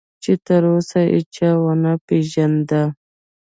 چې 0.23 0.31
تراوسه 0.47 0.99
هیچا 1.13 1.49
ونه 1.63 1.93
پېژانده. 2.07 2.83